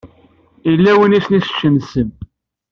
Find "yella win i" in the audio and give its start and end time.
0.69-1.19